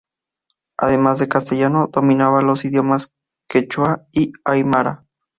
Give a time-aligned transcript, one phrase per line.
[0.79, 3.13] Además del castellano, dominaba los idiomas
[3.47, 5.05] quechua y aimara.